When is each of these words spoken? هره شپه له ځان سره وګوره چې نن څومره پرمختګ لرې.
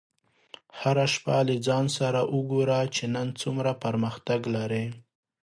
هره 0.79 1.05
شپه 1.13 1.37
له 1.47 1.55
ځان 1.67 1.85
سره 1.97 2.19
وګوره 2.35 2.79
چې 2.95 3.03
نن 3.15 3.27
څومره 3.41 3.71
پرمختګ 3.83 4.39
لرې. 4.55 4.85